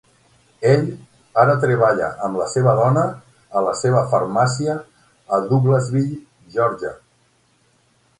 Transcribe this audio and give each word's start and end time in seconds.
Ell 0.67 0.85
ara 1.41 1.57
treballa 1.65 2.07
amb 2.27 2.39
la 2.41 2.47
seva 2.53 2.73
dona 2.79 3.03
a 3.61 3.63
la 3.67 3.73
seva 3.81 4.01
farmàcia 4.15 4.79
a 5.37 5.39
Douglasville, 5.53 6.19
Geòrgia. 6.57 6.95